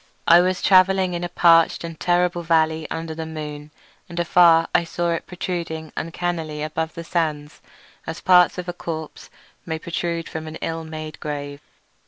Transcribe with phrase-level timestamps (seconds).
[0.27, 3.69] I was travelling in a parched and terrible valley under the moon,
[4.09, 7.61] and afar I saw it protruding uncannily above the sands
[8.07, 9.29] as parts of a corpse
[9.63, 11.61] may protrude from an ill made grave.